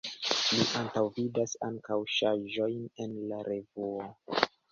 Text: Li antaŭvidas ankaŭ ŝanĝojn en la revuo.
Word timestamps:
Li 0.51 0.63
antaŭvidas 0.79 1.53
ankaŭ 1.67 1.97
ŝanĝojn 2.15 2.81
en 3.05 3.15
la 3.33 3.45
revuo. 3.51 4.09